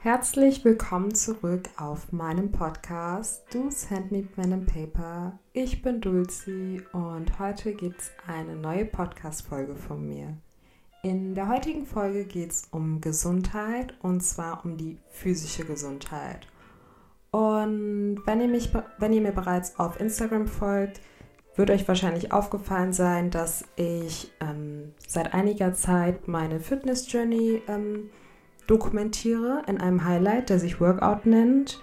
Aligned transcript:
Herzlich 0.00 0.64
willkommen 0.64 1.12
zurück 1.12 1.68
auf 1.76 2.12
meinem 2.12 2.52
Podcast 2.52 3.42
Do's 3.52 3.90
Handmade 3.90 4.28
Pen 4.28 4.52
and 4.52 4.72
Paper. 4.72 5.36
Ich 5.52 5.82
bin 5.82 6.00
Dulci 6.00 6.80
und 6.92 7.36
heute 7.40 7.74
gibt 7.74 8.02
es 8.02 8.12
eine 8.28 8.54
neue 8.54 8.84
Podcast-Folge 8.84 9.74
von 9.74 10.08
mir. 10.08 10.36
In 11.02 11.34
der 11.34 11.48
heutigen 11.48 11.84
Folge 11.84 12.26
geht 12.26 12.52
es 12.52 12.68
um 12.70 13.00
Gesundheit 13.00 13.92
und 14.00 14.20
zwar 14.20 14.64
um 14.64 14.76
die 14.76 14.98
physische 15.10 15.64
Gesundheit. 15.64 16.46
Und 17.32 18.22
wenn 18.24 18.40
ihr, 18.40 18.48
mich, 18.48 18.72
wenn 18.98 19.12
ihr 19.12 19.20
mir 19.20 19.32
bereits 19.32 19.80
auf 19.80 19.98
Instagram 19.98 20.46
folgt, 20.46 21.00
wird 21.56 21.72
euch 21.72 21.88
wahrscheinlich 21.88 22.30
aufgefallen 22.30 22.92
sein, 22.92 23.30
dass 23.30 23.64
ich 23.74 24.30
ähm, 24.38 24.94
seit 25.08 25.34
einiger 25.34 25.74
Zeit 25.74 26.28
meine 26.28 26.60
Fitness 26.60 27.10
Journey 27.12 27.62
ähm, 27.66 28.10
dokumentiere 28.68 29.62
in 29.66 29.80
einem 29.80 30.04
Highlight, 30.04 30.50
der 30.50 30.60
sich 30.60 30.80
Workout 30.80 31.26
nennt. 31.26 31.80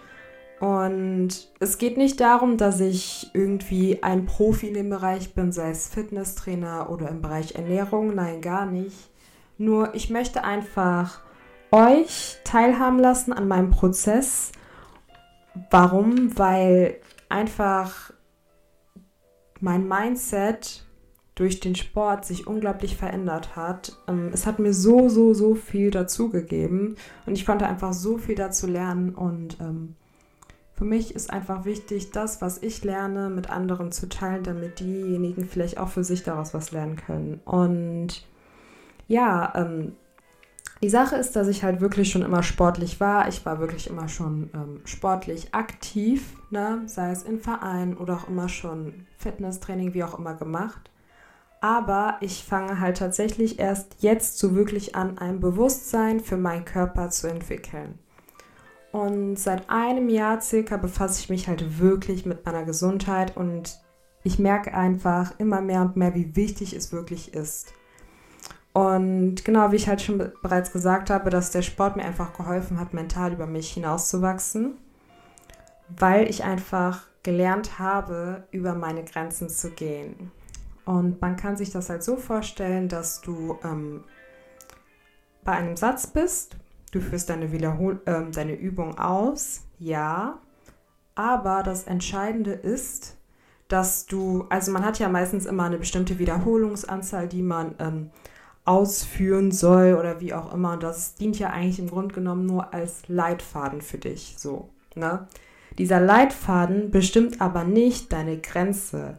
Und 0.62 1.50
es 1.60 1.78
geht 1.78 1.98
nicht 1.98 2.22
darum, 2.22 2.58
dass 2.58 2.80
ich 2.80 3.30
irgendwie 3.34 4.02
ein 4.02 4.26
Profi 4.26 4.70
in 4.70 4.74
dem 4.74 4.90
Bereich 4.90 5.34
bin, 5.34 5.52
sei 5.52 5.72
es 5.72 5.90
Fitnesstrainer 5.90 6.90
oder 6.90 7.10
im 7.10 7.22
Bereich 7.22 7.56
Ernährung. 7.56 8.16
Nein, 8.16 8.40
gar 8.40 8.66
nicht. 8.66 9.10
Nur 9.58 9.94
ich 9.96 10.10
möchte 10.10 10.44
einfach 10.46 11.22
euch 11.72 12.38
teilhaben 12.46 13.00
lassen 13.00 13.34
an 13.34 13.48
meinem 13.50 13.72
Prozess. 13.72 14.54
Warum? 15.72 16.38
Weil 16.38 17.02
einfach 17.28 18.14
mein 19.60 19.88
Mindset 19.88 20.85
durch 21.36 21.60
den 21.60 21.76
Sport 21.76 22.26
sich 22.26 22.48
unglaublich 22.48 22.96
verändert 22.96 23.56
hat. 23.56 23.98
Ähm, 24.08 24.32
es 24.34 24.46
hat 24.46 24.60
mir 24.60 24.74
so, 24.74 25.10
so, 25.10 25.34
so 25.34 25.54
viel 25.54 25.92
dazugegeben 25.92 26.96
und 27.26 27.34
ich 27.34 27.46
konnte 27.46 27.68
einfach 27.68 27.94
so 27.94 28.18
viel 28.18 28.36
dazu 28.36 28.68
lernen 28.68 29.14
und 29.14 29.58
ähm, 29.60 29.96
für 30.76 30.86
mich 30.86 31.16
ist 31.16 31.32
einfach 31.32 31.64
wichtig, 31.64 32.12
das, 32.12 32.42
was 32.42 32.62
ich 32.62 32.84
lerne, 32.84 33.30
mit 33.30 33.50
anderen 33.50 33.94
zu 33.94 34.10
teilen, 34.10 34.44
damit 34.44 34.82
diejenigen 34.82 35.46
vielleicht 35.46 35.78
auch 35.78 35.88
für 35.88 36.04
sich 36.04 36.24
daraus 36.24 36.54
was 36.54 36.72
lernen 36.72 36.98
können. 36.98 37.40
Und 37.46 38.26
ja, 39.08 39.54
ähm, 39.56 39.94
die 40.82 40.90
Sache 40.90 41.16
ist, 41.16 41.38
dass 41.38 41.48
ich 41.48 41.64
halt 41.64 41.80
wirklich 41.80 42.12
schon 42.12 42.24
immer 42.24 42.44
sportlich 42.44 43.00
war. 43.00 43.30
Ich 43.30 43.46
war 43.46 43.60
wirklich 43.60 43.90
immer 43.90 44.10
schon 44.10 44.50
ähm, 44.54 44.82
sportlich 44.84 45.54
aktiv, 45.54 46.36
ne? 46.50 46.82
sei 46.88 47.12
es 47.12 47.24
in 47.24 47.40
Verein 47.40 47.96
oder 47.96 48.16
auch 48.16 48.28
immer 48.28 48.50
schon 48.50 49.06
Fitnesstraining, 49.18 49.94
wie 49.94 50.04
auch 50.04 50.20
immer 50.20 50.34
gemacht. 50.34 50.92
Aber 51.66 52.18
ich 52.22 52.44
fange 52.44 52.80
halt 52.80 52.98
tatsächlich 52.98 53.58
erst 53.58 53.96
jetzt 53.98 54.38
so 54.38 54.54
wirklich 54.54 54.96
an, 54.96 55.18
ein 55.18 55.40
Bewusstsein 55.40 56.20
für 56.20 56.38
meinen 56.38 56.64
Körper 56.64 57.10
zu 57.10 57.28
entwickeln. 57.28 57.98
Und 58.92 59.38
seit 59.40 59.68
einem 59.68 60.08
Jahr 60.10 60.42
circa 60.42 60.78
befasse 60.78 61.22
ich 61.22 61.30
mich 61.32 61.48
halt 61.48 61.80
wirklich 61.80 62.24
mit 62.24 62.46
meiner 62.46 62.66
Gesundheit 62.66 63.36
und 63.36 63.80
ich 64.24 64.38
merke 64.38 64.76
einfach 64.76 65.34
immer 65.40 65.60
mehr 65.60 65.82
und 65.82 65.96
mehr, 65.96 66.14
wie 66.14 66.36
wichtig 66.36 66.74
es 66.74 66.92
wirklich 66.92 67.34
ist. 67.34 67.74
Und 68.72 69.44
genau, 69.44 69.72
wie 69.72 69.78
ich 69.78 69.88
halt 69.88 70.04
schon 70.04 70.20
bereits 70.44 70.72
gesagt 70.72 71.10
habe, 71.10 71.32
dass 71.32 71.50
der 71.50 71.64
Sport 71.64 71.96
mir 71.96 72.06
einfach 72.06 72.34
geholfen 72.34 72.80
hat, 72.80 72.94
mental 72.94 73.34
über 73.34 73.48
mich 73.48 73.74
hinauszuwachsen, 73.74 74.78
weil 75.98 76.30
ich 76.30 76.44
einfach 76.44 77.08
gelernt 77.24 77.80
habe, 77.80 78.44
über 78.52 78.76
meine 78.76 79.04
Grenzen 79.04 79.50
zu 79.50 79.72
gehen. 79.72 80.32
Und 80.86 81.20
man 81.22 81.36
kann 81.36 81.58
sich 81.58 81.72
das 81.72 81.90
halt 81.90 82.04
so 82.04 82.16
vorstellen, 82.16 82.88
dass 82.88 83.22
du 83.22 83.58
ähm, 83.64 84.04
bei 85.44 85.54
einem 85.54 85.76
Satz 85.76 86.08
bist, 86.08 86.58
du 86.92 87.02
führst 87.02 87.30
deine, 87.30 87.52
Wiederhol 87.52 88.02
äh, 88.06 88.24
deine 88.32 88.56
Übung 88.56 88.98
aus, 88.98 89.64
ja, 89.80 90.40
aber 91.16 91.64
das 91.64 91.86
Entscheidende 91.86 92.52
ist, 92.52 93.18
dass 93.68 94.06
du, 94.06 94.46
also 94.50 94.72
man 94.72 94.86
hat 94.86 95.00
ja 95.00 95.10
meistens 95.10 95.46
immer 95.46 95.64
eine 95.64 95.78
bestimmte 95.78 96.20
Wiederholungsanzahl, 96.20 97.28
die 97.28 97.42
man 97.42 97.74
ähm, 97.80 98.12
ausführen 98.64 99.52
soll 99.52 99.96
oder 99.96 100.20
wie 100.22 100.34
auch 100.34 100.54
immer. 100.54 100.74
Und 100.74 100.84
das 100.84 101.16
dient 101.16 101.40
ja 101.40 101.50
eigentlich 101.50 101.80
im 101.80 101.90
Grunde 101.90 102.14
genommen 102.14 102.46
nur 102.46 102.74
als 102.74 103.08
Leitfaden 103.08 103.82
für 103.82 103.98
dich, 103.98 104.36
so, 104.38 104.70
ne? 104.96 105.28
Dieser 105.78 106.00
Leitfaden 106.00 106.90
bestimmt 106.90 107.42
aber 107.42 107.66
nicht 107.66 108.14
deine 108.14 108.38
Grenze 108.40 109.18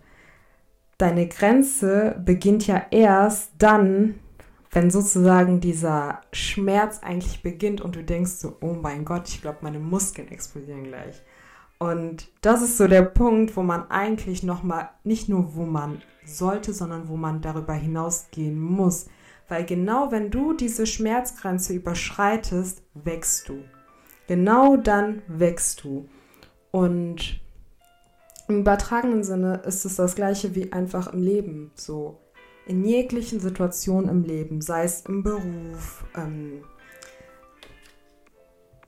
deine 0.99 1.29
Grenze 1.29 2.21
beginnt 2.25 2.67
ja 2.67 2.87
erst 2.91 3.53
dann, 3.59 4.17
wenn 4.71 4.91
sozusagen 4.91 5.61
dieser 5.61 6.21
Schmerz 6.33 7.01
eigentlich 7.03 7.43
beginnt 7.43 7.81
und 7.81 7.97
du 7.97 8.03
denkst 8.03 8.33
so, 8.33 8.57
oh 8.61 8.75
mein 8.75 9.05
Gott, 9.05 9.29
ich 9.29 9.41
glaube, 9.41 9.59
meine 9.63 9.79
Muskeln 9.79 10.29
explodieren 10.29 10.85
gleich. 10.85 11.23
Und 11.79 12.29
das 12.41 12.63
ist 12.63 12.79
so 12.79 12.89
der 12.89 13.03
Punkt, 13.03 13.57
wo 13.57 13.63
man 13.63 13.91
eigentlich 13.91 14.43
nochmal, 14.43 14.91
nicht 15.05 15.29
nur 15.29 15.55
wo 15.55 15.65
man 15.65 16.03
sollte, 16.25 16.73
sondern 16.73 17.09
wo 17.09 17.17
man 17.17 17.43
darüber 17.43 17.75
hinausgehen 17.75 18.59
muss. 18.59 19.07
Weil 19.49 19.65
genau 19.65 20.11
wenn 20.11 20.31
du 20.31 20.55
diese 20.55 20.87
Schmerzgrenze 20.87 21.75
überschreitest, 21.75 22.83
wächst 22.95 23.49
du. 23.49 23.63
Genau 24.27 24.77
dann 24.77 25.23
wächst 25.29 25.85
du. 25.85 26.09
Und 26.71 27.41
im 28.49 28.61
übertragenen 28.61 29.25
Sinne 29.25 29.63
ist 29.67 29.85
es 29.85 29.97
das 29.97 30.15
gleiche 30.15 30.55
wie 30.55 30.73
einfach 30.73 31.13
im 31.13 31.23
Leben. 31.23 31.73
So 31.75 32.21
in 32.67 32.85
jeglichen 32.85 33.41
Situationen 33.41 34.11
im 34.11 34.23
Leben, 34.25 34.61
sei 34.61 34.85
es 34.85 35.03
im 35.03 35.23
Beruf, 35.23 36.05
ähm, 36.17 36.63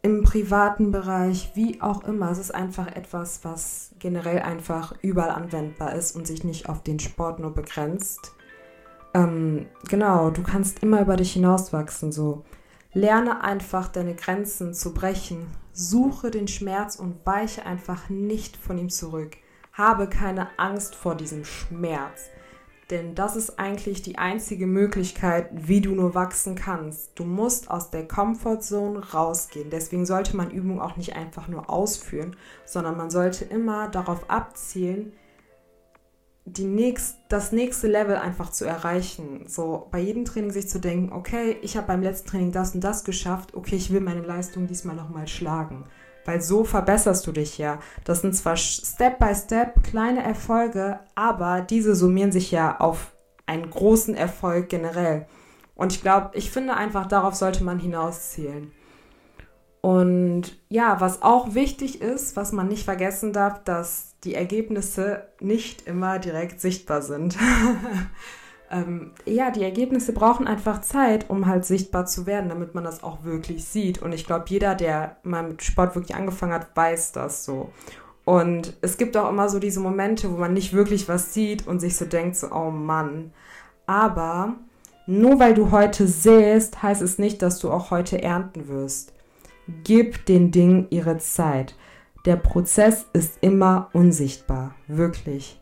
im 0.02 0.22
privaten 0.22 0.90
Bereich, 0.90 1.52
wie 1.54 1.80
auch 1.80 2.04
immer. 2.04 2.30
Es 2.30 2.38
ist 2.38 2.54
einfach 2.54 2.88
etwas, 2.88 3.44
was 3.44 3.94
generell 3.98 4.40
einfach 4.40 4.94
überall 5.02 5.30
anwendbar 5.30 5.94
ist 5.94 6.14
und 6.14 6.26
sich 6.26 6.44
nicht 6.44 6.68
auf 6.68 6.82
den 6.82 6.98
Sport 6.98 7.40
nur 7.40 7.52
begrenzt. 7.52 8.32
Ähm, 9.14 9.66
genau, 9.88 10.30
du 10.30 10.42
kannst 10.42 10.82
immer 10.82 11.00
über 11.00 11.16
dich 11.16 11.32
hinauswachsen. 11.32 12.12
So 12.12 12.44
lerne 12.92 13.42
einfach 13.42 13.88
deine 13.88 14.14
Grenzen 14.14 14.74
zu 14.74 14.94
brechen. 14.94 15.46
Suche 15.72 16.30
den 16.30 16.48
Schmerz 16.48 16.96
und 16.96 17.24
weiche 17.24 17.64
einfach 17.64 18.08
nicht 18.08 18.56
von 18.56 18.78
ihm 18.78 18.90
zurück. 18.90 19.36
Habe 19.78 20.08
keine 20.08 20.48
Angst 20.58 20.96
vor 20.96 21.14
diesem 21.14 21.44
Schmerz. 21.44 22.30
Denn 22.90 23.14
das 23.14 23.36
ist 23.36 23.60
eigentlich 23.60 24.02
die 24.02 24.18
einzige 24.18 24.66
Möglichkeit, 24.66 25.50
wie 25.52 25.80
du 25.80 25.94
nur 25.94 26.16
wachsen 26.16 26.56
kannst. 26.56 27.12
Du 27.14 27.22
musst 27.22 27.70
aus 27.70 27.90
der 27.90 28.08
Comfortzone 28.08 29.12
rausgehen. 29.12 29.70
Deswegen 29.70 30.04
sollte 30.04 30.36
man 30.36 30.50
Übungen 30.50 30.80
auch 30.80 30.96
nicht 30.96 31.14
einfach 31.14 31.46
nur 31.46 31.70
ausführen, 31.70 32.34
sondern 32.64 32.96
man 32.96 33.10
sollte 33.10 33.44
immer 33.44 33.88
darauf 33.88 34.28
abzielen, 34.28 35.12
die 36.44 36.64
nächst, 36.64 37.18
das 37.28 37.52
nächste 37.52 37.86
Level 37.86 38.16
einfach 38.16 38.50
zu 38.50 38.64
erreichen. 38.64 39.44
So 39.46 39.86
bei 39.92 40.00
jedem 40.00 40.24
Training 40.24 40.50
sich 40.50 40.68
zu 40.68 40.80
denken, 40.80 41.12
okay, 41.12 41.56
ich 41.62 41.76
habe 41.76 41.86
beim 41.86 42.02
letzten 42.02 42.30
Training 42.30 42.50
das 42.50 42.74
und 42.74 42.82
das 42.82 43.04
geschafft, 43.04 43.54
okay, 43.54 43.76
ich 43.76 43.92
will 43.92 44.00
meine 44.00 44.22
Leistung 44.22 44.66
diesmal 44.66 44.96
nochmal 44.96 45.28
schlagen 45.28 45.84
weil 46.28 46.42
so 46.42 46.62
verbesserst 46.62 47.26
du 47.26 47.32
dich 47.32 47.56
ja. 47.56 47.78
Das 48.04 48.20
sind 48.20 48.34
zwar 48.34 48.58
Step 48.58 49.18
by 49.18 49.34
Step 49.34 49.82
kleine 49.82 50.22
Erfolge, 50.22 51.00
aber 51.14 51.62
diese 51.62 51.94
summieren 51.94 52.32
sich 52.32 52.50
ja 52.50 52.78
auf 52.80 53.12
einen 53.46 53.70
großen 53.70 54.14
Erfolg 54.14 54.68
generell. 54.68 55.26
Und 55.74 55.94
ich 55.94 56.02
glaube, 56.02 56.32
ich 56.34 56.50
finde 56.50 56.76
einfach, 56.76 57.06
darauf 57.06 57.34
sollte 57.34 57.64
man 57.64 57.78
hinauszielen. 57.78 58.72
Und 59.80 60.58
ja, 60.68 61.00
was 61.00 61.22
auch 61.22 61.54
wichtig 61.54 62.02
ist, 62.02 62.36
was 62.36 62.52
man 62.52 62.68
nicht 62.68 62.84
vergessen 62.84 63.32
darf, 63.32 63.64
dass 63.64 64.14
die 64.22 64.34
Ergebnisse 64.34 65.28
nicht 65.40 65.86
immer 65.86 66.18
direkt 66.18 66.60
sichtbar 66.60 67.00
sind. 67.00 67.38
ähm, 68.70 69.12
ja, 69.24 69.50
die 69.50 69.62
Ergebnisse 69.62 70.12
brauchen 70.12 70.46
einfach 70.46 70.80
Zeit, 70.80 71.30
um 71.30 71.46
halt 71.46 71.64
sichtbar 71.64 72.06
zu 72.06 72.26
werden, 72.26 72.48
damit 72.48 72.74
man 72.74 72.84
das 72.84 73.02
auch 73.02 73.24
wirklich 73.24 73.64
sieht. 73.64 74.02
Und 74.02 74.12
ich 74.12 74.26
glaube, 74.26 74.44
jeder, 74.48 74.74
der 74.74 75.16
mal 75.22 75.42
mit 75.42 75.62
Sport 75.62 75.94
wirklich 75.94 76.16
angefangen 76.16 76.52
hat, 76.52 76.76
weiß 76.76 77.12
das 77.12 77.44
so. 77.44 77.70
Und 78.24 78.74
es 78.82 78.98
gibt 78.98 79.16
auch 79.16 79.30
immer 79.30 79.48
so 79.48 79.58
diese 79.58 79.80
Momente, 79.80 80.30
wo 80.30 80.36
man 80.36 80.52
nicht 80.52 80.74
wirklich 80.74 81.08
was 81.08 81.32
sieht 81.32 81.66
und 81.66 81.80
sich 81.80 81.96
so 81.96 82.04
denkt, 82.04 82.36
so, 82.36 82.52
oh 82.52 82.70
Mann. 82.70 83.32
Aber 83.86 84.56
nur 85.06 85.40
weil 85.40 85.54
du 85.54 85.70
heute 85.70 86.06
säst, 86.06 86.82
heißt 86.82 87.00
es 87.00 87.18
nicht, 87.18 87.40
dass 87.40 87.58
du 87.58 87.70
auch 87.70 87.90
heute 87.90 88.22
ernten 88.22 88.68
wirst. 88.68 89.14
Gib 89.82 90.26
den 90.26 90.50
Dingen 90.50 90.86
ihre 90.90 91.16
Zeit. 91.16 91.74
Der 92.26 92.36
Prozess 92.36 93.06
ist 93.14 93.38
immer 93.40 93.88
unsichtbar, 93.94 94.74
wirklich. 94.86 95.57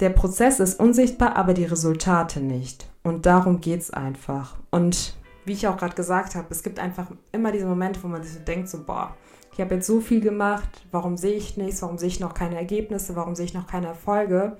Der 0.00 0.10
Prozess 0.10 0.60
ist 0.60 0.80
unsichtbar, 0.80 1.36
aber 1.36 1.54
die 1.54 1.64
Resultate 1.64 2.40
nicht. 2.40 2.88
Und 3.02 3.26
darum 3.26 3.60
geht 3.60 3.80
es 3.80 3.90
einfach. 3.90 4.56
Und 4.70 5.14
wie 5.44 5.52
ich 5.52 5.68
auch 5.68 5.76
gerade 5.76 5.94
gesagt 5.94 6.34
habe, 6.34 6.46
es 6.50 6.62
gibt 6.62 6.78
einfach 6.78 7.06
immer 7.32 7.52
diese 7.52 7.66
Momente, 7.66 8.02
wo 8.02 8.08
man 8.08 8.22
sich 8.22 8.32
so 8.32 8.40
denkt, 8.40 8.68
so, 8.68 8.82
boah, 8.82 9.14
ich 9.52 9.60
habe 9.60 9.76
jetzt 9.76 9.86
so 9.86 10.00
viel 10.00 10.20
gemacht, 10.20 10.68
warum 10.90 11.16
sehe 11.16 11.34
ich 11.34 11.56
nichts, 11.56 11.80
warum 11.82 11.98
sehe 11.98 12.08
ich 12.08 12.18
noch 12.18 12.34
keine 12.34 12.56
Ergebnisse, 12.56 13.14
warum 13.14 13.36
sehe 13.36 13.44
ich 13.44 13.54
noch 13.54 13.66
keine 13.66 13.88
Erfolge? 13.88 14.56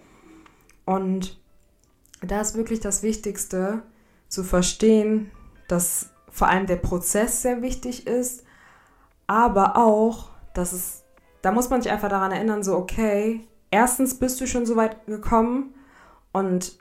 Und 0.84 1.40
da 2.20 2.40
ist 2.40 2.56
wirklich 2.56 2.80
das 2.80 3.02
Wichtigste, 3.02 3.82
zu 4.28 4.42
verstehen, 4.42 5.30
dass 5.68 6.10
vor 6.30 6.48
allem 6.48 6.66
der 6.66 6.76
Prozess 6.76 7.42
sehr 7.42 7.62
wichtig 7.62 8.06
ist, 8.06 8.44
aber 9.26 9.76
auch, 9.76 10.30
dass 10.54 10.72
es, 10.72 11.04
da 11.42 11.52
muss 11.52 11.70
man 11.70 11.80
sich 11.80 11.92
einfach 11.92 12.08
daran 12.08 12.32
erinnern, 12.32 12.62
so, 12.62 12.76
okay, 12.76 13.46
erstens 13.74 14.14
bist 14.14 14.40
du 14.40 14.46
schon 14.46 14.66
so 14.66 14.76
weit 14.76 15.04
gekommen 15.06 15.74
und 16.32 16.78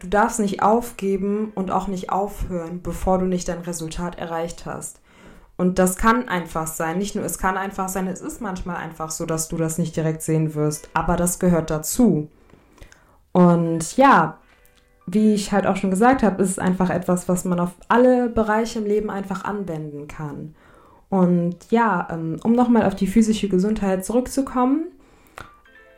du 0.00 0.08
darfst 0.08 0.40
nicht 0.40 0.60
aufgeben 0.60 1.52
und 1.54 1.70
auch 1.70 1.86
nicht 1.86 2.10
aufhören, 2.10 2.82
bevor 2.82 3.18
du 3.18 3.26
nicht 3.26 3.48
dein 3.48 3.60
Resultat 3.60 4.18
erreicht 4.18 4.66
hast. 4.66 5.00
Und 5.56 5.78
das 5.78 5.96
kann 5.96 6.28
einfach 6.28 6.66
sein. 6.66 6.98
Nicht 6.98 7.14
nur 7.14 7.24
es 7.24 7.38
kann 7.38 7.56
einfach 7.56 7.88
sein, 7.88 8.08
es 8.08 8.20
ist 8.20 8.40
manchmal 8.40 8.76
einfach 8.76 9.12
so, 9.12 9.24
dass 9.24 9.46
du 9.46 9.56
das 9.56 9.78
nicht 9.78 9.94
direkt 9.94 10.22
sehen 10.22 10.56
wirst. 10.56 10.88
Aber 10.94 11.14
das 11.14 11.38
gehört 11.38 11.70
dazu. 11.70 12.28
Und 13.30 13.96
ja, 13.96 14.38
wie 15.06 15.32
ich 15.32 15.52
halt 15.52 15.64
auch 15.64 15.76
schon 15.76 15.90
gesagt 15.90 16.24
habe, 16.24 16.42
ist 16.42 16.50
es 16.50 16.58
einfach 16.58 16.90
etwas, 16.90 17.28
was 17.28 17.44
man 17.44 17.60
auf 17.60 17.70
alle 17.86 18.28
Bereiche 18.28 18.80
im 18.80 18.86
Leben 18.86 19.10
einfach 19.10 19.44
anwenden 19.44 20.08
kann. 20.08 20.56
Und 21.08 21.70
ja, 21.70 22.08
ähm, 22.10 22.40
um 22.42 22.50
nochmal 22.50 22.84
auf 22.84 22.96
die 22.96 23.06
physische 23.06 23.48
Gesundheit 23.48 24.04
zurückzukommen, 24.04 24.86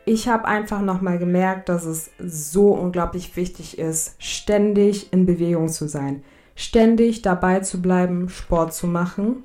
ich 0.07 0.29
habe 0.29 0.45
einfach 0.45 0.81
nochmal 0.81 1.19
gemerkt, 1.19 1.67
dass 1.67 1.83
es 1.83 2.11
so 2.17 2.71
unglaublich 2.71 3.35
wichtig 3.35 3.77
ist, 3.77 4.15
ständig 4.19 5.11
in 5.11 5.25
Bewegung 5.25 5.67
zu 5.67 5.87
sein, 5.89 6.23
ständig 6.55 7.21
dabei 7.21 7.59
zu 7.59 7.81
bleiben, 7.81 8.29
Sport 8.29 8.73
zu 8.73 8.87
machen 8.87 9.43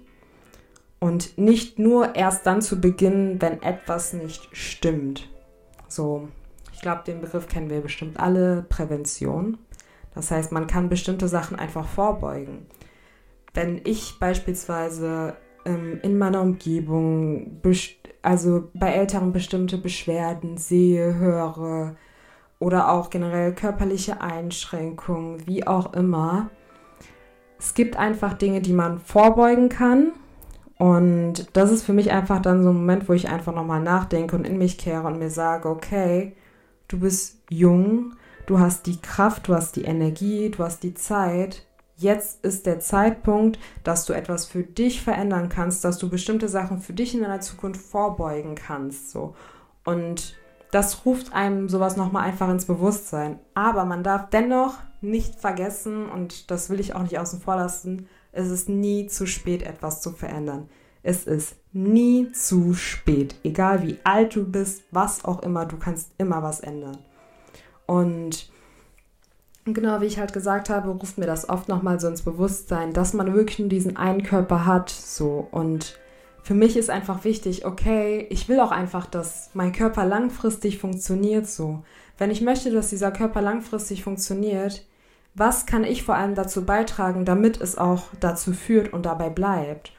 und 1.01 1.37
nicht 1.37 1.81
nur 1.81 2.15
erst 2.15 2.47
dann 2.47 2.63
zu 2.63 2.81
beginnen, 2.81 3.43
wenn 3.43 3.61
etwas 3.61 4.13
nicht 4.13 4.49
stimmt. 4.53 5.29
So, 5.89 6.29
ich 6.73 6.81
glaube, 6.81 7.03
den 7.05 7.21
Begriff 7.21 7.49
kennen 7.49 7.69
wir 7.69 7.81
bestimmt 7.81 8.21
alle, 8.21 8.65
Prävention. 8.69 9.59
Das 10.15 10.31
heißt, 10.31 10.53
man 10.53 10.69
kann 10.69 10.89
bestimmte 10.89 11.27
Sachen 11.27 11.59
einfach 11.59 11.89
vorbeugen. 11.89 12.67
Wenn 13.53 13.81
ich 13.83 14.21
beispielsweise 14.21 15.35
ähm, 15.65 15.99
in 16.03 16.19
meiner 16.19 16.41
Umgebung, 16.41 17.61
also 18.23 18.69
bei 18.75 18.93
Älteren 18.93 19.33
bestimmte 19.33 19.79
Beschwerden 19.79 20.57
sehe, 20.57 21.17
höre 21.17 21.97
oder 22.59 22.93
auch 22.93 23.11
generell 23.11 23.53
körperliche 23.53 24.21
Einschränkungen, 24.21 25.47
wie 25.47 25.67
auch 25.67 25.93
immer, 25.95 26.51
es 27.59 27.75
gibt 27.75 27.97
einfach 27.97 28.35
Dinge, 28.35 28.61
die 28.61 28.73
man 28.73 28.99
vorbeugen 28.99 29.69
kann. 29.69 30.13
Und 30.79 31.47
das 31.53 31.71
ist 31.71 31.85
für 31.85 31.93
mich 31.93 32.11
einfach 32.11 32.43
dann 32.43 32.65
so 32.65 32.71
ein 32.71 32.77
Moment, 32.77 33.09
wo 33.09 33.13
ich 33.13 33.29
einfach 33.29 33.55
nochmal 33.55 33.81
nachdenke 33.81 34.35
und 34.35 34.45
in 34.45 34.59
mich 34.59 34.79
kehre 34.79 35.07
und 35.07 35.21
mir 35.21 35.31
sage, 35.31 35.69
okay, 35.69 36.35
du 36.89 36.99
bist 36.99 37.41
jung, 37.49 38.15
du 38.47 38.59
hast 38.59 38.87
die 38.87 39.01
Kraft, 39.01 39.47
du 39.47 39.55
hast 39.55 39.77
die 39.77 39.85
Energie, 39.85 40.51
du 40.51 40.65
hast 40.65 40.83
die 40.83 40.95
Zeit. 40.95 41.65
Jetzt 41.97 42.45
ist 42.45 42.67
der 42.67 42.81
Zeitpunkt, 42.81 43.59
dass 43.85 44.07
du 44.07 44.13
etwas 44.13 44.47
für 44.47 44.63
dich 44.63 45.03
verändern 45.03 45.49
kannst, 45.49 45.85
dass 45.85 45.99
du 45.99 46.09
bestimmte 46.09 46.49
Sachen 46.49 46.79
für 46.79 46.93
dich 46.93 47.15
in 47.15 47.23
deiner 47.23 47.41
Zukunft 47.41 47.81
vorbeugen 47.81 48.55
kannst. 48.55 49.11
So. 49.11 49.35
Und 49.85 50.37
das 50.71 51.05
ruft 51.05 51.33
einem 51.33 51.69
sowas 51.69 51.97
nochmal 51.97 52.25
einfach 52.25 52.49
ins 52.49 52.65
Bewusstsein. 52.65 53.39
Aber 53.55 53.85
man 53.85 54.03
darf 54.03 54.31
dennoch 54.31 54.79
nicht 55.03 55.35
vergessen, 55.37 56.09
und 56.09 56.51
das 56.51 56.71
will 56.71 56.81
ich 56.81 56.95
auch 56.95 57.03
nicht 57.03 57.19
außen 57.19 57.41
vor 57.41 57.57
lassen, 57.57 58.09
es 58.33 58.51
ist 58.51 58.69
nie 58.69 59.07
zu 59.07 59.27
spät, 59.27 59.63
etwas 59.63 60.01
zu 60.01 60.13
verändern. 60.13 60.69
Es 61.03 61.25
ist 61.25 61.57
nie 61.73 62.33
zu 62.33 62.75
spät. 62.75 63.35
Egal 63.45 63.83
wie 63.83 63.99
alt 64.05 64.35
du 64.35 64.51
bist, 64.51 64.85
was 64.91 65.25
auch 65.25 65.43
immer, 65.43 65.67
du 65.67 65.77
kannst 65.77 66.13
immer 66.17 66.43
was 66.43 66.61
ändern. 66.61 66.99
Und 67.87 68.52
genau 69.65 70.01
wie 70.01 70.07
ich 70.07 70.19
halt 70.19 70.33
gesagt 70.33 70.71
habe, 70.71 70.91
ruft 70.91 71.19
mir 71.19 71.27
das 71.27 71.49
oft 71.49 71.69
nochmal 71.69 72.01
so 72.01 72.09
ins 72.09 72.23
Bewusstsein, 72.23 72.93
dass 72.93 73.13
man 73.13 73.35
wirklich 73.35 73.59
nur 73.59 73.69
diesen 73.69 73.97
einen 73.97 74.23
Körper 74.23 74.67
hat. 74.67 74.91
So. 74.91 75.47
Und 75.51 75.99
für 76.43 76.55
mich 76.55 76.77
ist 76.77 76.91
einfach 76.91 77.25
wichtig, 77.25 77.65
okay, 77.65 78.27
ich 78.31 78.49
will 78.49 78.61
auch 78.61 78.73
einfach, 78.73 79.07
dass 79.07 79.51
mein 79.55 79.73
Körper 79.73 80.05
langfristig 80.05 80.79
funktioniert. 80.79 81.47
So. 81.47 81.85
Wenn 82.19 82.31
ich 82.31 82.41
möchte, 82.41 82.71
dass 82.71 82.91
dieser 82.91 83.13
Körper 83.13 83.41
langfristig 83.41 84.03
funktioniert, 84.03 84.85
was 85.35 85.65
kann 85.65 85.85
ich 85.85 86.03
vor 86.03 86.17
allem 86.17 86.35
dazu 86.35 86.65
beitragen, 86.65 87.25
damit 87.25 87.61
es 87.61 87.79
auch 87.79 88.05
dazu 88.21 88.53
führt 88.53 88.93
und 88.93 89.07
dabei 89.07 89.31
bleibt? 89.31 89.93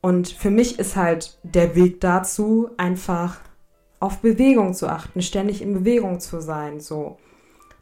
Und 0.00 0.28
für 0.28 0.50
mich 0.50 0.78
ist 0.78 0.96
halt 0.96 1.38
der 1.42 1.76
Weg 1.76 2.00
dazu, 2.00 2.70
einfach 2.78 3.38
auf 4.00 4.20
Bewegung 4.20 4.72
zu 4.72 4.88
achten, 4.88 5.20
ständig 5.20 5.60
in 5.60 5.74
Bewegung 5.74 6.20
zu 6.20 6.40
sein, 6.40 6.80
so 6.80 7.18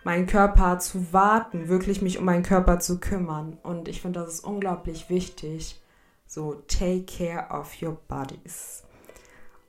meinen 0.08 0.26
Körper 0.26 0.78
zu 0.78 1.12
warten, 1.12 1.68
wirklich 1.68 2.00
mich 2.00 2.18
um 2.18 2.24
meinen 2.24 2.42
Körper 2.42 2.80
zu 2.80 2.98
kümmern. 2.98 3.58
Und 3.62 3.88
ich 3.88 4.00
finde, 4.00 4.20
das 4.20 4.36
ist 4.36 4.40
unglaublich 4.40 5.10
wichtig. 5.10 5.82
So, 6.26 6.54
take 6.66 7.02
care 7.02 7.50
of 7.50 7.82
your 7.82 7.98
bodies. 8.08 8.84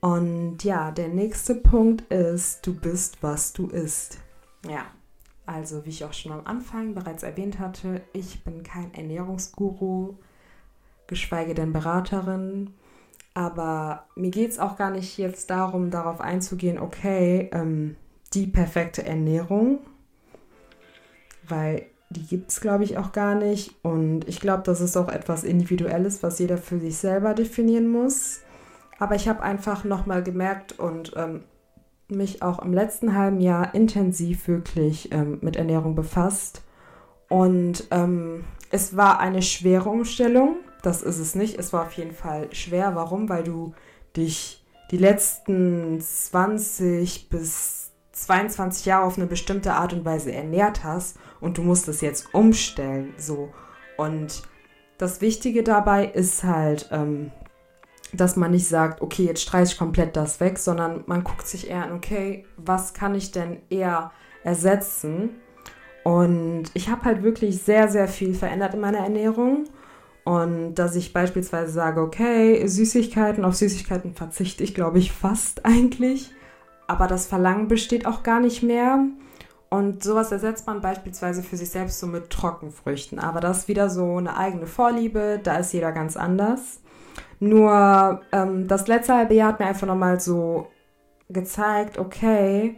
Und 0.00 0.64
ja, 0.64 0.92
der 0.92 1.08
nächste 1.08 1.54
Punkt 1.54 2.10
ist, 2.10 2.66
du 2.66 2.74
bist, 2.74 3.22
was 3.22 3.52
du 3.52 3.66
isst. 3.66 4.16
Ja, 4.66 4.86
also 5.44 5.84
wie 5.84 5.90
ich 5.90 6.06
auch 6.06 6.14
schon 6.14 6.32
am 6.32 6.46
Anfang 6.46 6.94
bereits 6.94 7.22
erwähnt 7.22 7.58
hatte, 7.58 8.00
ich 8.14 8.42
bin 8.42 8.62
kein 8.62 8.94
Ernährungsguru, 8.94 10.14
geschweige 11.06 11.52
denn 11.52 11.74
Beraterin. 11.74 12.72
Aber 13.34 14.06
mir 14.16 14.30
geht 14.30 14.52
es 14.52 14.58
auch 14.58 14.78
gar 14.78 14.90
nicht 14.90 15.18
jetzt 15.18 15.50
darum, 15.50 15.90
darauf 15.90 16.22
einzugehen, 16.22 16.78
okay, 16.78 17.50
ähm, 17.52 17.96
die 18.32 18.46
perfekte 18.46 19.04
Ernährung, 19.04 19.80
weil 21.50 21.86
die 22.10 22.26
gibt 22.26 22.50
es, 22.50 22.60
glaube 22.60 22.84
ich, 22.84 22.98
auch 22.98 23.12
gar 23.12 23.34
nicht. 23.34 23.74
Und 23.82 24.28
ich 24.28 24.40
glaube, 24.40 24.64
das 24.64 24.80
ist 24.80 24.96
auch 24.96 25.08
etwas 25.08 25.44
Individuelles, 25.44 26.22
was 26.22 26.38
jeder 26.40 26.58
für 26.58 26.80
sich 26.80 26.96
selber 26.96 27.34
definieren 27.34 27.88
muss. 27.88 28.40
Aber 28.98 29.14
ich 29.14 29.28
habe 29.28 29.42
einfach 29.42 29.84
nochmal 29.84 30.22
gemerkt 30.22 30.78
und 30.78 31.12
ähm, 31.16 31.44
mich 32.08 32.42
auch 32.42 32.58
im 32.60 32.72
letzten 32.72 33.16
halben 33.16 33.40
Jahr 33.40 33.74
intensiv 33.74 34.48
wirklich 34.48 35.12
ähm, 35.12 35.38
mit 35.40 35.56
Ernährung 35.56 35.94
befasst. 35.94 36.62
Und 37.28 37.86
ähm, 37.92 38.44
es 38.70 38.96
war 38.96 39.20
eine 39.20 39.42
schwere 39.42 39.88
Umstellung. 39.88 40.56
Das 40.82 41.02
ist 41.02 41.18
es 41.18 41.36
nicht. 41.36 41.58
Es 41.58 41.72
war 41.72 41.82
auf 41.82 41.92
jeden 41.92 42.12
Fall 42.12 42.52
schwer. 42.52 42.96
Warum? 42.96 43.28
Weil 43.28 43.44
du 43.44 43.72
dich 44.16 44.64
die 44.90 44.98
letzten 44.98 46.00
20 46.00 47.28
bis 47.28 47.89
22 48.24 48.86
Jahre 48.86 49.04
auf 49.04 49.16
eine 49.16 49.26
bestimmte 49.26 49.74
Art 49.74 49.92
und 49.92 50.04
Weise 50.04 50.32
ernährt 50.32 50.84
hast 50.84 51.16
und 51.40 51.58
du 51.58 51.62
musst 51.62 51.88
es 51.88 52.00
jetzt 52.00 52.34
umstellen. 52.34 53.14
So. 53.16 53.50
Und 53.96 54.42
das 54.98 55.20
Wichtige 55.20 55.62
dabei 55.62 56.06
ist 56.06 56.44
halt, 56.44 56.88
ähm, 56.92 57.30
dass 58.12 58.36
man 58.36 58.50
nicht 58.50 58.66
sagt, 58.66 59.00
okay, 59.02 59.24
jetzt 59.24 59.42
streiche 59.42 59.72
ich 59.72 59.78
komplett 59.78 60.16
das 60.16 60.40
weg, 60.40 60.58
sondern 60.58 61.04
man 61.06 61.24
guckt 61.24 61.46
sich 61.46 61.70
eher 61.70 61.84
an, 61.84 61.92
okay, 61.92 62.44
was 62.56 62.92
kann 62.94 63.14
ich 63.14 63.30
denn 63.30 63.62
eher 63.70 64.10
ersetzen? 64.42 65.30
Und 66.02 66.64
ich 66.74 66.88
habe 66.88 67.04
halt 67.04 67.22
wirklich 67.22 67.62
sehr, 67.62 67.88
sehr 67.88 68.08
viel 68.08 68.34
verändert 68.34 68.74
in 68.74 68.80
meiner 68.80 68.98
Ernährung. 68.98 69.64
Und 70.24 70.74
dass 70.74 70.96
ich 70.96 71.12
beispielsweise 71.12 71.72
sage, 71.72 72.00
okay, 72.00 72.66
Süßigkeiten, 72.66 73.44
auf 73.44 73.54
Süßigkeiten 73.54 74.14
verzichte 74.14 74.64
ich, 74.64 74.74
glaube 74.74 74.98
ich, 74.98 75.12
fast 75.12 75.64
eigentlich. 75.64 76.30
Aber 76.90 77.06
das 77.06 77.26
Verlangen 77.26 77.68
besteht 77.68 78.04
auch 78.04 78.24
gar 78.24 78.40
nicht 78.40 78.64
mehr. 78.64 79.04
Und 79.68 80.02
sowas 80.02 80.32
ersetzt 80.32 80.66
man 80.66 80.80
beispielsweise 80.80 81.40
für 81.44 81.56
sich 81.56 81.70
selbst 81.70 82.00
so 82.00 82.08
mit 82.08 82.30
Trockenfrüchten. 82.30 83.20
Aber 83.20 83.38
das 83.38 83.58
ist 83.58 83.68
wieder 83.68 83.88
so 83.88 84.16
eine 84.16 84.36
eigene 84.36 84.66
Vorliebe, 84.66 85.38
da 85.40 85.58
ist 85.58 85.72
jeder 85.72 85.92
ganz 85.92 86.16
anders. 86.16 86.80
Nur 87.38 88.22
ähm, 88.32 88.66
das 88.66 88.88
letzte 88.88 89.14
halbe 89.14 89.34
Jahr 89.34 89.50
hat 89.50 89.60
mir 89.60 89.66
einfach 89.66 89.86
nochmal 89.86 90.18
so 90.18 90.66
gezeigt, 91.28 91.96
okay, 91.96 92.76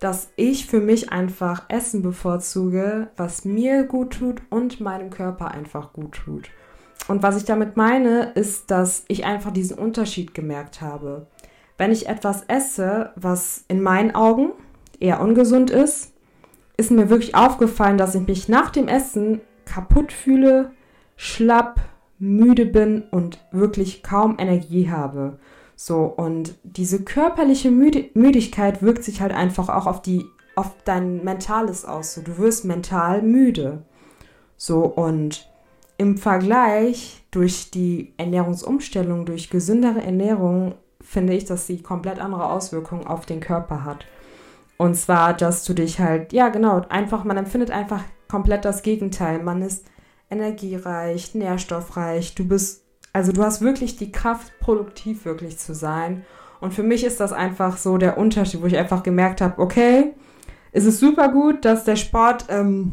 dass 0.00 0.28
ich 0.36 0.66
für 0.66 0.80
mich 0.80 1.10
einfach 1.10 1.64
Essen 1.70 2.02
bevorzuge, 2.02 3.08
was 3.16 3.46
mir 3.46 3.84
gut 3.84 4.18
tut 4.18 4.42
und 4.50 4.80
meinem 4.80 5.08
Körper 5.08 5.50
einfach 5.52 5.94
gut 5.94 6.12
tut. 6.12 6.50
Und 7.08 7.22
was 7.22 7.38
ich 7.38 7.46
damit 7.46 7.78
meine, 7.78 8.32
ist, 8.34 8.70
dass 8.70 9.06
ich 9.08 9.24
einfach 9.24 9.50
diesen 9.50 9.78
Unterschied 9.78 10.34
gemerkt 10.34 10.82
habe. 10.82 11.26
Wenn 11.78 11.92
ich 11.92 12.08
etwas 12.08 12.42
esse, 12.48 13.12
was 13.14 13.64
in 13.68 13.80
meinen 13.80 14.14
Augen 14.14 14.50
eher 14.98 15.20
ungesund 15.20 15.70
ist, 15.70 16.12
ist 16.76 16.90
mir 16.90 17.08
wirklich 17.08 17.34
aufgefallen, 17.34 17.98
dass 17.98 18.14
ich 18.14 18.26
mich 18.26 18.48
nach 18.48 18.70
dem 18.70 18.88
Essen 18.88 19.40
kaputt 19.64 20.12
fühle, 20.12 20.72
schlapp, 21.16 21.80
müde 22.18 22.66
bin 22.66 23.04
und 23.10 23.38
wirklich 23.52 24.02
kaum 24.02 24.36
Energie 24.38 24.90
habe. 24.90 25.38
So, 25.76 26.04
und 26.04 26.56
diese 26.64 27.04
körperliche 27.04 27.70
Müde 27.70 28.10
Müdigkeit 28.14 28.82
wirkt 28.82 29.04
sich 29.04 29.20
halt 29.20 29.32
einfach 29.32 29.68
auch 29.68 29.86
auf 29.86 30.02
die, 30.02 30.24
auf 30.56 30.74
dein 30.84 31.22
Mentales 31.22 31.84
aus. 31.84 32.14
So, 32.14 32.22
du 32.22 32.38
wirst 32.38 32.64
mental 32.64 33.22
müde. 33.22 33.84
So, 34.56 34.80
und 34.84 35.48
im 35.96 36.16
Vergleich 36.16 37.24
durch 37.30 37.70
die 37.70 38.14
Ernährungsumstellung, 38.16 39.26
durch 39.26 39.50
gesündere 39.50 40.02
Ernährung, 40.02 40.74
finde 41.08 41.34
ich, 41.34 41.44
dass 41.44 41.66
sie 41.66 41.82
komplett 41.82 42.20
andere 42.20 42.50
Auswirkungen 42.50 43.06
auf 43.06 43.26
den 43.26 43.40
Körper 43.40 43.84
hat. 43.84 44.04
Und 44.76 44.94
zwar, 44.94 45.34
dass 45.34 45.64
du 45.64 45.74
dich 45.74 45.98
halt, 45.98 46.32
ja 46.32 46.48
genau, 46.50 46.82
einfach, 46.88 47.24
man 47.24 47.36
empfindet 47.36 47.70
einfach 47.70 48.02
komplett 48.28 48.64
das 48.64 48.82
Gegenteil. 48.82 49.42
Man 49.42 49.62
ist 49.62 49.86
energiereich, 50.30 51.34
nährstoffreich, 51.34 52.34
du 52.34 52.46
bist 52.46 52.84
also 53.12 53.32
du 53.32 53.42
hast 53.42 53.60
wirklich 53.60 53.96
die 53.96 54.12
Kraft, 54.12 54.52
produktiv 54.60 55.24
wirklich 55.24 55.58
zu 55.58 55.74
sein. 55.74 56.24
Und 56.60 56.74
für 56.74 56.82
mich 56.82 57.04
ist 57.04 57.20
das 57.20 57.32
einfach 57.32 57.76
so 57.76 57.98
der 57.98 58.18
Unterschied, 58.18 58.62
wo 58.62 58.66
ich 58.66 58.76
einfach 58.76 59.02
gemerkt 59.02 59.40
habe, 59.40 59.60
okay, 59.60 60.14
es 60.72 60.84
ist 60.84 61.00
super 61.00 61.28
gut, 61.28 61.64
dass 61.64 61.84
der 61.84 61.96
Sport 61.96 62.46
ähm, 62.48 62.92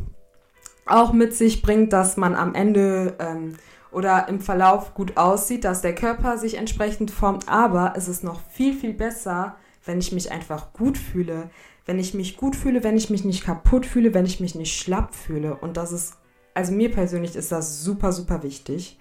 auch 0.86 1.14
mit 1.14 1.36
sich 1.36 1.62
bringt, 1.62 1.94
dass 1.94 2.16
man 2.16 2.36
am 2.36 2.56
Ende 2.56 3.16
ähm, 3.20 3.54
oder 3.96 4.28
im 4.28 4.42
Verlauf 4.42 4.94
gut 4.94 5.16
aussieht, 5.16 5.64
dass 5.64 5.82
der 5.82 5.96
Körper 5.96 6.38
sich 6.38 6.58
entsprechend 6.58 7.12
formt. 7.12 7.48
Aber 7.48 7.94
es 7.96 8.10
ist 8.10 8.26
noch 8.26 8.42
viel, 8.52 8.74
viel 8.74 8.94
besser, 8.94 9.56
wenn 9.86 10.00
ich 10.00 10.12
mich 10.12 10.32
einfach 10.32 10.74
gut 10.74 10.98
fühle. 10.98 11.50
Wenn 11.86 11.98
ich 11.98 12.14
mich 12.14 12.36
gut 12.36 12.58
fühle, 12.58 12.84
wenn 12.84 12.98
ich 12.98 13.10
mich 13.10 13.24
nicht 13.24 13.46
kaputt 13.46 13.86
fühle, 13.86 14.14
wenn 14.14 14.26
ich 14.26 14.42
mich 14.42 14.54
nicht 14.54 14.78
schlapp 14.78 15.16
fühle. 15.16 15.56
Und 15.56 15.78
das 15.78 15.94
ist, 15.94 16.16
also 16.54 16.74
mir 16.74 16.92
persönlich 16.92 17.38
ist 17.38 17.54
das 17.54 17.84
super, 17.84 18.12
super 18.12 18.44
wichtig. 18.44 19.00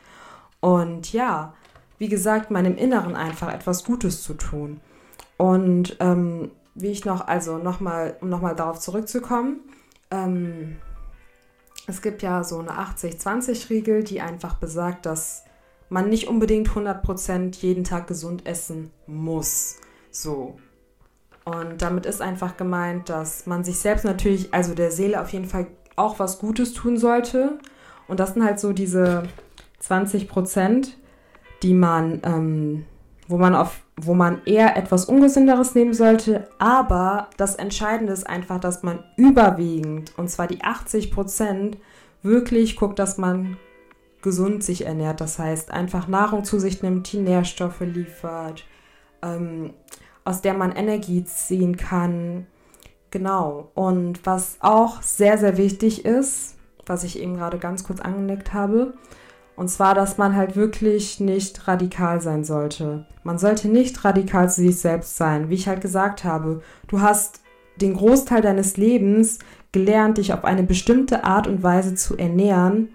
Und 0.61 1.13
ja, 1.13 1.55
wie 1.99 2.09
gesagt, 2.09 2.53
meinem 2.53 2.77
Inneren 2.77 3.17
einfach 3.17 3.53
etwas 3.53 3.83
Gutes 3.83 4.23
zu 4.23 4.35
tun. 4.35 4.81
Und 5.39 5.97
ähm, 5.99 6.53
wie 6.77 6.93
ich 6.93 7.05
noch, 7.05 7.27
also 7.27 7.59
nochmal, 7.59 8.17
um 8.21 8.29
nochmal 8.29 8.55
darauf 8.55 8.79
zurückzukommen, 8.79 9.61
ähm, 10.13 10.77
es 11.87 12.03
gibt 12.03 12.23
ja 12.23 12.45
so 12.45 12.59
eine 12.59 12.73
80-20-Regel, 12.73 14.05
die 14.05 14.21
einfach 14.21 14.55
besagt, 14.55 15.07
dass 15.07 15.45
man 15.89 16.09
nicht 16.09 16.29
unbedingt 16.29 16.69
100% 16.69 17.57
jeden 17.61 17.85
Tag 17.85 18.07
gesund 18.07 18.47
essen 18.47 18.91
muss. 19.07 19.77
So. 20.11 20.57
Und 21.45 21.83
damit 21.83 22.07
ist 22.07 22.23
einfach 22.23 22.57
gemeint, 22.57 23.11
dass 23.11 23.47
man 23.47 23.65
sich 23.65 23.79
selbst 23.79 24.05
natürlich, 24.05 24.53
also 24.55 24.75
der 24.75 24.91
Seele 24.91 25.21
auf 25.21 25.31
jeden 25.31 25.47
Fall 25.47 25.67
auch 25.97 26.19
was 26.19 26.39
Gutes 26.39 26.73
tun 26.73 26.97
sollte. 26.97 27.59
Und 28.09 28.19
das 28.19 28.33
sind 28.33 28.45
halt 28.45 28.59
so 28.59 28.73
diese 28.73 29.25
20% 29.83 30.95
die 31.65 31.75
man, 31.75 32.21
ähm, 32.25 32.85
wo 33.27 33.39
man 33.39 33.55
auf, 33.55 33.81
wo 33.97 34.15
man 34.15 34.43
eher 34.45 34.77
etwas 34.77 35.07
Ungesünderes 35.07 35.75
nehmen 35.75 35.95
sollte. 35.95 36.49
Aber 36.59 37.29
das 37.37 37.55
Entscheidende 37.55 38.13
ist 38.13 38.27
einfach, 38.27 38.61
dass 38.61 38.83
man 38.83 39.05
überwiegend, 39.17 40.13
und 40.17 40.29
zwar 40.29 40.47
die 40.47 40.63
80% 40.63 41.77
wirklich 42.23 42.77
guckt, 42.77 42.99
dass 42.99 43.19
man 43.19 43.57
gesund 44.23 44.65
sich 44.65 44.87
ernährt. 44.87 45.21
Das 45.21 45.39
heißt, 45.39 45.71
einfach 45.71 46.09
Nahrung 46.09 46.45
zu 46.45 46.59
sich 46.59 46.83
nimmt, 46.83 47.13
die 47.13 47.19
Nährstoffe 47.19 47.81
liefert, 47.81 48.65
ähm, 49.23 49.75
aus 50.25 50.41
der 50.41 50.55
man 50.55 50.73
Energie 50.73 51.25
ziehen 51.25 51.77
kann. 51.77 52.47
Genau. 53.11 53.71
Und 53.75 54.25
was 54.27 54.57
auch 54.61 55.03
sehr, 55.03 55.39
sehr 55.39 55.57
wichtig 55.57 56.05
ist, 56.05 56.57
was 56.87 57.05
ich 57.05 57.19
eben 57.19 57.37
gerade 57.37 57.59
ganz 57.59 57.85
kurz 57.85 58.01
angenickt 58.01 58.53
habe, 58.53 58.95
und 59.57 59.69
zwar, 59.69 59.95
dass 59.95 60.19
man 60.19 60.35
halt 60.35 60.57
wirklich 60.57 61.21
nicht 61.21 61.69
radikal 61.69 62.21
sein 62.21 62.45
sollte. 62.45 63.07
Man 63.23 63.39
sollte 63.39 63.69
nicht 63.69 64.05
radikal 64.05 64.51
zu 64.51 64.63
sich 64.63 64.79
selbst 64.79 65.17
sein. 65.17 65.49
Wie 65.49 65.55
ich 65.55 65.69
halt 65.69 65.81
gesagt 65.81 66.25
habe, 66.25 66.63
du 66.89 67.01
hast 67.01 67.41
den 67.81 67.95
Großteil 67.95 68.43
deines 68.43 68.77
Lebens 68.77 69.39
gelernt, 69.73 70.19
dich 70.19 70.33
auf 70.33 70.45
eine 70.45 70.63
bestimmte 70.63 71.25
Art 71.25 71.47
und 71.47 71.63
Weise 71.63 71.95
zu 71.95 72.17
ernähren. 72.17 72.95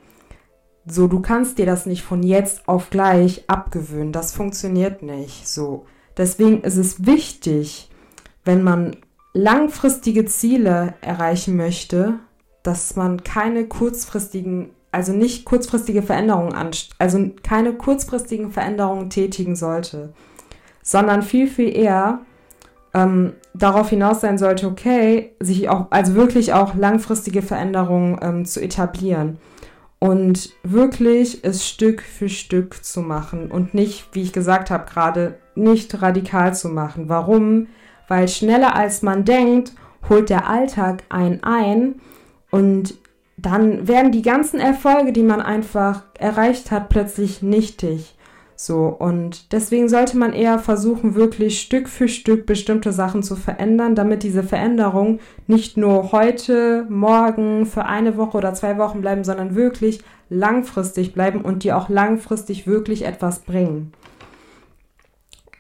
So, 0.86 1.08
du 1.08 1.22
kannst 1.22 1.58
dir 1.58 1.66
das 1.66 1.86
nicht 1.86 2.04
von 2.04 2.24
jetzt 2.24 2.68
auf 2.68 2.90
gleich 2.90 3.44
abgewöhnen. 3.48 4.12
Das 4.12 4.34
funktioniert 4.34 5.02
nicht. 5.02 5.48
So. 5.48 5.86
Deswegen 6.18 6.62
ist 6.62 6.78
es 6.78 7.06
wichtig, 7.06 7.90
wenn 8.44 8.64
man 8.64 8.98
langfristige 9.34 10.26
Ziele 10.26 10.96
erreichen 11.02 11.56
möchte, 11.56 12.20
dass 12.64 12.96
man 12.96 13.24
keine 13.24 13.68
kurzfristigen, 13.68 14.72
also 14.92 15.14
nicht 15.14 15.46
kurzfristige 15.46 16.02
Veränderungen 16.02 16.54
anst 16.54 16.92
also 16.98 17.30
keine 17.44 17.74
kurzfristigen 17.74 18.52
Veränderungen 18.52 19.10
tätigen 19.10 19.56
sollte, 19.56 20.14
sondern 20.82 21.22
viel, 21.22 21.48
viel 21.48 21.76
eher 21.76 22.22
ähm, 22.94 23.34
darauf 23.54 23.90
hinaus 23.90 24.22
sein 24.22 24.38
sollte, 24.38 24.68
okay, 24.68 25.36
sich 25.40 25.70
auch, 25.70 25.88
also 25.92 26.16
wirklich 26.16 26.54
auch 26.54 26.76
langfristige 26.76 27.42
Veränderungen 27.42 28.18
ähm, 28.22 28.46
zu 28.46 28.62
etablieren 28.62 29.38
und 30.00 30.52
wirklich 30.64 31.44
es 31.44 31.68
Stück 31.68 32.02
für 32.02 32.30
Stück 32.30 32.84
zu 32.84 33.02
machen 33.02 33.52
und 33.52 33.74
nicht, 33.74 34.08
wie 34.14 34.24
ich 34.24 34.34
gesagt 34.34 34.72
habe, 34.72 34.90
gerade 34.90 35.38
nicht 35.56 36.02
radikal 36.02 36.56
zu 36.56 36.70
machen. 36.70 37.10
Warum? 37.10 37.68
Weil 38.08 38.28
schneller 38.28 38.76
als 38.76 39.02
man 39.02 39.26
denkt, 39.26 39.74
holt 40.08 40.30
der 40.30 40.48
Alltag 40.48 41.04
einen 41.10 41.44
ein 41.44 41.96
und 42.50 42.96
dann 43.42 43.88
werden 43.88 44.12
die 44.12 44.22
ganzen 44.22 44.60
Erfolge, 44.60 45.14
die 45.14 45.24
man 45.24 45.42
einfach 45.42 46.04
erreicht 46.18 46.72
hat, 46.72 46.90
plötzlich 46.90 47.42
nichtig. 47.42 48.16
So, 48.56 48.88
und 48.88 49.54
deswegen 49.54 49.88
sollte 49.88 50.18
man 50.18 50.34
eher 50.34 50.60
versuchen, 50.60 51.16
wirklich 51.16 51.62
Stück 51.62 51.88
für 51.88 52.10
Stück 52.10 52.46
bestimmte 52.46 52.92
Sachen 52.92 53.24
zu 53.24 53.38
verändern, 53.38 53.96
damit 53.96 54.22
diese 54.22 54.44
Veränderungen 54.44 55.22
nicht 55.48 55.78
nur 55.78 56.12
heute, 56.12 56.86
morgen, 56.90 57.66
für 57.66 57.86
eine 57.86 58.18
Woche 58.18 58.38
oder 58.38 58.54
zwei 58.54 58.78
Wochen 58.78 59.00
bleiben, 59.00 59.24
sondern 59.24 59.56
wirklich 59.56 60.02
langfristig 60.30 61.14
bleiben 61.14 61.40
und 61.42 61.64
dir 61.64 61.78
auch 61.78 61.88
langfristig 61.88 62.68
wirklich 62.68 63.06
etwas 63.06 63.40
bringen. 63.40 63.94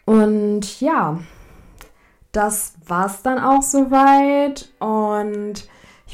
Und 0.05 0.81
ja, 0.81 1.19
das 2.31 2.73
war's 2.85 3.21
dann 3.21 3.39
auch 3.39 3.61
soweit. 3.61 4.71
Und 4.79 5.69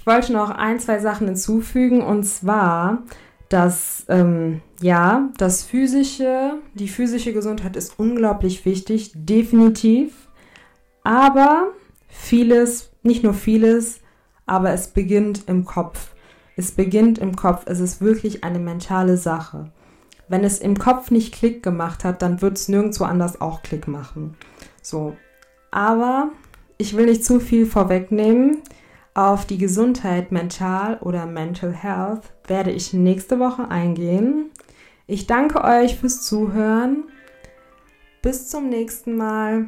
ich 0.05 0.13
wollte 0.13 0.33
noch 0.33 0.51
ein, 0.51 0.79
zwei 0.79 0.99
Sachen 0.99 1.25
hinzufügen. 1.25 2.03
Und 2.03 2.25
zwar, 2.25 2.99
dass 3.49 4.05
ähm, 4.07 4.61
ja, 4.79 5.29
das 5.39 5.63
physische, 5.63 6.59
die 6.75 6.89
physische 6.89 7.33
Gesundheit 7.33 7.75
ist 7.75 7.97
unglaublich 7.97 8.65
wichtig, 8.65 9.13
definitiv. 9.15 10.29
Aber 11.03 11.69
vieles, 12.07 12.91
nicht 13.01 13.23
nur 13.23 13.33
vieles, 13.33 13.99
aber 14.45 14.73
es 14.73 14.89
beginnt 14.89 15.45
im 15.47 15.65
Kopf. 15.65 16.13
Es 16.55 16.73
beginnt 16.73 17.17
im 17.17 17.35
Kopf. 17.35 17.63
Es 17.65 17.79
ist 17.79 17.99
wirklich 17.99 18.43
eine 18.43 18.59
mentale 18.59 19.17
Sache. 19.17 19.71
Wenn 20.27 20.43
es 20.43 20.59
im 20.59 20.77
Kopf 20.77 21.09
nicht 21.09 21.33
Klick 21.33 21.63
gemacht 21.63 22.03
hat, 22.03 22.21
dann 22.21 22.43
wird 22.43 22.57
es 22.57 22.69
nirgendwo 22.69 23.05
anders 23.05 23.41
auch 23.41 23.63
Klick 23.63 23.87
machen. 23.87 24.37
So. 24.83 25.17
Aber 25.71 26.29
ich 26.77 26.95
will 26.95 27.07
nicht 27.07 27.25
zu 27.25 27.39
viel 27.39 27.65
vorwegnehmen. 27.65 28.61
Auf 29.17 29.45
die 29.45 29.57
Gesundheit 29.57 30.33
mental 30.33 30.97
oder 30.97 31.25
Mental 31.25 31.71
Health 31.71 32.33
werde 32.47 32.71
ich 32.71 32.91
nächste 32.91 33.39
Woche 33.39 33.69
eingehen. 33.69 34.51
Ich 35.07 35.25
danke 35.25 35.63
euch 35.63 35.95
fürs 35.95 36.23
Zuhören. 36.23 37.05
Bis 38.21 38.49
zum 38.49 38.67
nächsten 38.67 39.15
Mal. 39.15 39.67